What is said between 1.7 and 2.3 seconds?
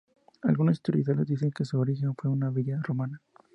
origen